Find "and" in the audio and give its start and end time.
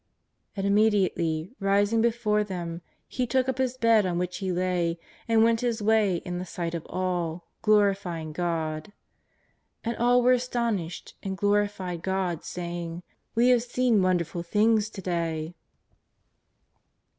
0.57-0.65, 5.27-5.43, 9.83-9.95, 11.21-11.37